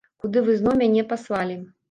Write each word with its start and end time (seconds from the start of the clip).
Куды 0.23 0.41
вы 0.47 0.55
зноў 0.61 0.79
мяне 0.83 1.05
паслалі. 1.13 1.61